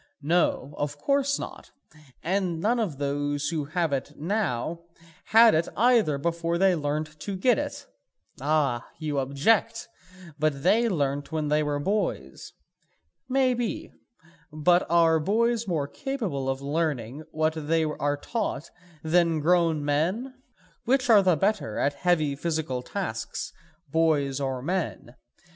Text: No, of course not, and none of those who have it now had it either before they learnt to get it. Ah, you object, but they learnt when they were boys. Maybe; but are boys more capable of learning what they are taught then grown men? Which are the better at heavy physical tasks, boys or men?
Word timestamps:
No, 0.23 0.73
of 0.79 0.97
course 0.97 1.37
not, 1.37 1.69
and 2.23 2.59
none 2.59 2.79
of 2.79 2.97
those 2.97 3.49
who 3.49 3.65
have 3.65 3.93
it 3.93 4.13
now 4.17 4.79
had 5.25 5.53
it 5.53 5.67
either 5.77 6.17
before 6.17 6.57
they 6.57 6.73
learnt 6.73 7.19
to 7.19 7.35
get 7.35 7.59
it. 7.59 7.85
Ah, 8.41 8.89
you 8.97 9.19
object, 9.19 9.87
but 10.39 10.63
they 10.63 10.89
learnt 10.89 11.31
when 11.31 11.49
they 11.49 11.61
were 11.61 11.77
boys. 11.79 12.51
Maybe; 13.29 13.91
but 14.51 14.89
are 14.89 15.19
boys 15.19 15.67
more 15.67 15.87
capable 15.87 16.49
of 16.49 16.63
learning 16.63 17.21
what 17.29 17.53
they 17.67 17.83
are 17.83 18.17
taught 18.17 18.71
then 19.03 19.39
grown 19.39 19.85
men? 19.85 20.33
Which 20.83 21.11
are 21.11 21.21
the 21.21 21.35
better 21.37 21.77
at 21.77 21.93
heavy 21.93 22.35
physical 22.35 22.81
tasks, 22.81 23.53
boys 23.91 24.39
or 24.39 24.63
men? 24.63 25.13